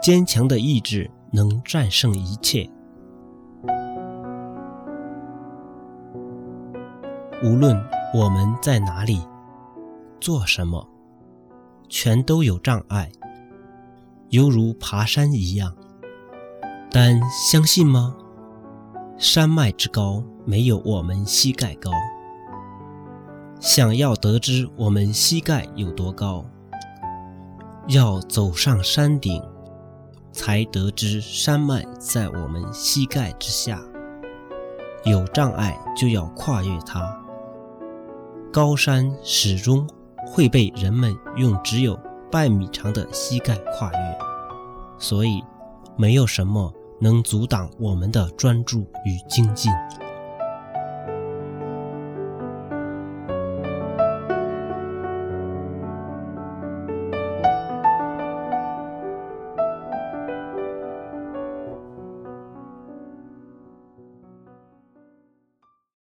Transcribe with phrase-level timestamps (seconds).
[0.00, 2.68] 坚强的意志能战胜一切。
[7.42, 7.76] 无论
[8.14, 9.20] 我们在哪里，
[10.20, 10.88] 做什么，
[11.88, 13.10] 全都有障碍，
[14.30, 15.74] 犹如爬山一样。
[16.90, 17.20] 但
[17.50, 18.16] 相信吗？
[19.18, 21.90] 山脉之高，没有我们膝盖高。
[23.60, 26.44] 想要得知我们膝盖有多高，
[27.88, 29.42] 要走上山顶，
[30.38, 33.82] 才得知山脉在我们膝盖之下。
[35.04, 37.20] 有障碍就要跨越它。
[38.52, 39.84] 高山始终
[40.28, 41.98] 会被人们用只有
[42.30, 44.18] 半米长的膝盖跨越，
[44.96, 45.42] 所以
[45.96, 49.72] 没有什么能阻挡我们的专注与精进。